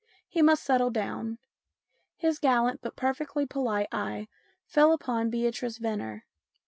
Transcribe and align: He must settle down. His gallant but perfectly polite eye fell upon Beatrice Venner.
He 0.27 0.41
must 0.41 0.63
settle 0.63 0.89
down. 0.89 1.37
His 2.15 2.39
gallant 2.39 2.79
but 2.81 2.95
perfectly 2.95 3.45
polite 3.45 3.89
eye 3.91 4.29
fell 4.65 4.93
upon 4.93 5.29
Beatrice 5.29 5.77
Venner. 5.77 6.25